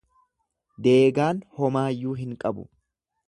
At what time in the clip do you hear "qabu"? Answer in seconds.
2.45-2.65